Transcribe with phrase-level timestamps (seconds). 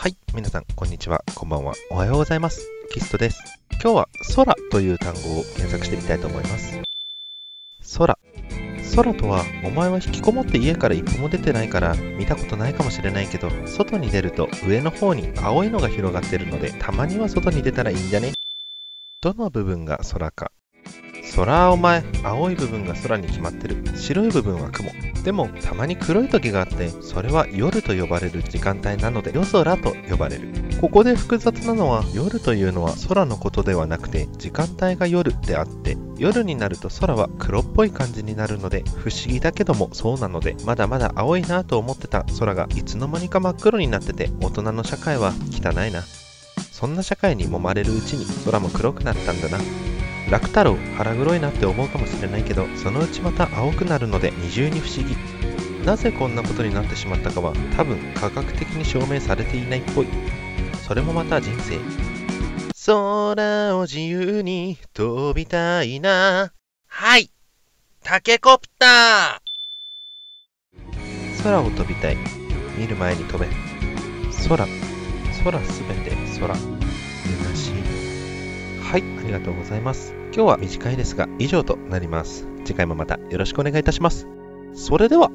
[0.00, 2.66] はい、皆さん、こんにちは、こんばんは、おはようございます。
[2.90, 3.42] キストです。
[3.72, 6.80] 今日は空という単語を検索してみたいと思います。
[7.98, 8.18] 空。
[8.96, 18.32] 空とは、お前は引きこもって家から一歩も出てないから見たことないかもしれないけど、外に出ると上の方に青いのが広がってるので、たまには外に出たらいいんじゃね？
[19.20, 20.50] どの部分が空か？
[21.40, 23.82] 空お前、青い部分が空に決まってる。
[23.96, 24.90] 白い部分は雲。
[25.24, 30.48] でも、たまに黒い時があって、それは夜と呼ばれる時間帯なので、夜空と呼ばれる。
[30.82, 46.02] ここで複雑なのは、夜というのは空のことではなくて、時間帯が夜であって、夜になると空は黒っぽい感じになるので、不思議だけどもそうなので、まだまだ青いなと思ってた空がいつの間にか真っ黒になってて、大人の社会は汚いな。
[46.70, 49.58] そんな社会に揉まれるうちに空も黒くなったんだな。
[50.30, 55.16] 楽太郎腹黒いなって思うかもしれないけどそのうちまた青くなるので二重に不思議。
[55.84, 60.06] なぜこんなことになってしまったかは多分科学的に証明されていないっぽい。
[60.86, 61.78] それもまた人生。
[62.86, 66.52] 空を自由に飛びたいな。
[66.86, 67.30] はい。
[68.02, 69.40] タケコプタ
[71.42, 72.16] 空を飛びたい。
[72.76, 73.48] 見る前に飛べ。
[74.48, 74.66] 空。
[75.44, 76.54] 空すべて空
[78.90, 80.14] はいありがとうございます。
[80.34, 82.48] 今日は短いですが以上となります。
[82.64, 84.26] 次回もまたよろしくお願いいたします。
[84.74, 85.30] それでは。